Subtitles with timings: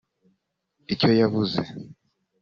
[0.93, 1.61] Icyo yavuze